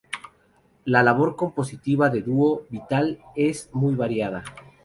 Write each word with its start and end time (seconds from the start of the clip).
La 0.83 1.03
labor 1.03 1.35
compositiva 1.35 2.09
de 2.09 2.23
Dúo 2.23 2.65
Vital 2.71 3.19
es 3.35 3.69
muy 3.71 3.93
variada. 3.93 4.43